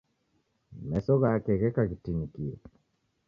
[0.89, 2.53] Meso ghake gheka ghitinikie